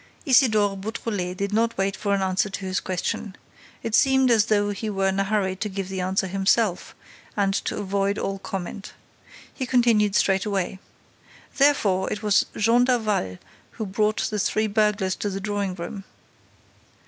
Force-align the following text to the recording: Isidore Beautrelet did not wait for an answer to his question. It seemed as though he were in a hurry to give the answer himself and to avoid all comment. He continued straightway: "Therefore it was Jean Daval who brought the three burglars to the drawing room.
Isidore 0.25 0.77
Beautrelet 0.77 1.37
did 1.37 1.53
not 1.53 1.77
wait 1.77 1.95
for 1.95 2.15
an 2.15 2.23
answer 2.23 2.49
to 2.49 2.65
his 2.65 2.79
question. 2.79 3.35
It 3.83 3.93
seemed 3.93 4.31
as 4.31 4.45
though 4.47 4.71
he 4.71 4.89
were 4.89 5.09
in 5.09 5.19
a 5.19 5.23
hurry 5.23 5.55
to 5.57 5.69
give 5.69 5.89
the 5.89 6.01
answer 6.01 6.25
himself 6.25 6.95
and 7.37 7.53
to 7.65 7.77
avoid 7.77 8.17
all 8.17 8.39
comment. 8.39 8.93
He 9.53 9.67
continued 9.67 10.15
straightway: 10.15 10.79
"Therefore 11.55 12.11
it 12.11 12.23
was 12.23 12.47
Jean 12.57 12.85
Daval 12.85 13.37
who 13.73 13.85
brought 13.85 14.21
the 14.31 14.39
three 14.39 14.65
burglars 14.65 15.15
to 15.17 15.29
the 15.29 15.39
drawing 15.39 15.75
room. 15.75 16.03